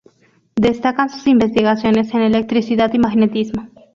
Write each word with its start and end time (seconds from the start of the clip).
Destacan 0.55 1.11
sus 1.11 1.27
investigaciones 1.27 2.11
en 2.15 2.21
electricidad 2.21 2.91
y 2.95 2.97
magnetismo. 2.97 3.67